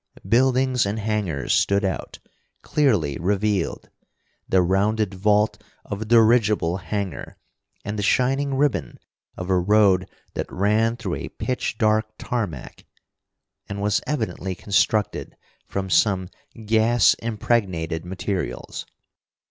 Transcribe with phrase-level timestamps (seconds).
[0.27, 2.17] Buildings and hangars stood out,
[2.63, 3.91] clearly revealed;
[4.49, 7.37] the rounded vault of a dirigible hangar,
[7.85, 8.97] and the shining ribbon
[9.37, 12.83] of a road that ran through a pitch dark tarmac,
[13.69, 15.37] and was evidently constructed
[15.67, 16.29] from some
[16.65, 18.87] gas impregnated materials.